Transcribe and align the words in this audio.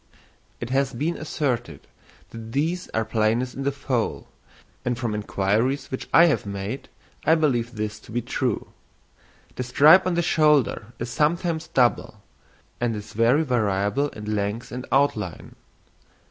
It 0.59 0.71
has 0.71 0.93
been 0.95 1.15
asserted 1.15 1.81
that 2.31 2.53
these 2.53 2.89
are 2.89 3.05
plainest 3.05 3.53
in 3.53 3.61
the 3.61 3.71
foal, 3.71 4.27
and 4.83 4.97
from 4.97 5.13
inquiries 5.13 5.91
which 5.91 6.09
I 6.11 6.25
have 6.25 6.43
made, 6.43 6.89
I 7.23 7.35
believe 7.35 7.75
this 7.75 7.99
to 7.99 8.11
be 8.11 8.23
true. 8.23 8.69
The 9.57 9.61
stripe 9.63 10.07
on 10.07 10.15
the 10.15 10.23
shoulder 10.23 10.93
is 10.97 11.11
sometimes 11.11 11.67
double, 11.67 12.23
and 12.79 12.95
is 12.95 13.13
very 13.13 13.43
variable 13.43 14.09
in 14.09 14.35
length 14.35 14.71
and 14.71 14.87
outline. 14.91 15.55